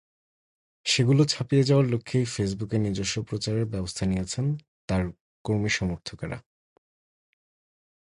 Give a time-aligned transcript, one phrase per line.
[0.85, 4.45] সেগুলো ছাপিয়ে যাওয়ার লক্ষ্যেই ফেসবুকে নিজস্ব প্রচারের ব্যবস্থা নিয়েছেন
[4.87, 5.03] তাঁর
[5.45, 6.37] কর্মী-সমর্থকেরা।